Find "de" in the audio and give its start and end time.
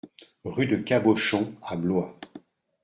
0.65-0.77